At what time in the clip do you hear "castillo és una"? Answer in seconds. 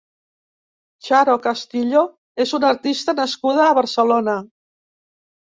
1.45-2.73